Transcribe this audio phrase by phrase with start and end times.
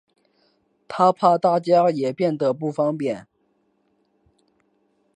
[0.87, 3.27] 她怕大家也变得不方便